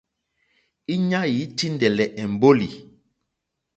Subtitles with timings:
[0.93, 2.67] Íɲá î tíndɛ́lɛ́ èmbólì.